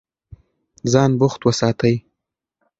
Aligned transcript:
ځان 0.91 1.11
بوخت 1.19 1.41
وساتئ. 1.47 1.95